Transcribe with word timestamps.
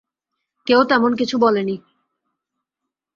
কেউ 0.67 0.79
তেমন 0.83 1.11
কিছু 1.15 1.35
বলে 1.37 1.61
নি। 1.63 1.75